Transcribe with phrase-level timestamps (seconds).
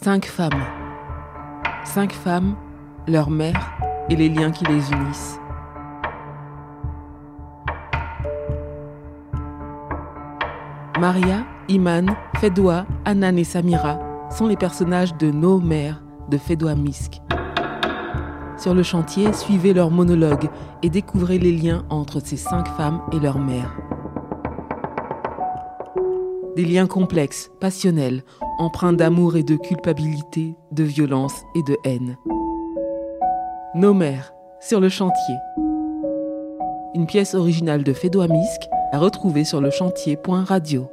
[0.00, 0.64] Cinq femmes.
[1.84, 2.54] Cinq femmes,
[3.08, 3.72] leur mère
[4.08, 5.40] et les liens qui les unissent.
[11.00, 13.98] Maria, Iman, Fedwa, Anan et Samira
[14.30, 17.20] sont les personnages de nos mères de Fedwa Misk.
[18.56, 20.48] Sur le chantier, suivez leurs monologues
[20.84, 23.76] et découvrez les liens entre ces cinq femmes et leur mère.
[26.58, 28.24] Des liens complexes, passionnels,
[28.58, 32.18] empreints d'amour et de culpabilité, de violence et de haine.
[33.76, 35.36] Nos mères, sur le chantier.
[36.96, 40.90] Une pièce originale de Fedwa Misk à retrouver sur le chantier.radio.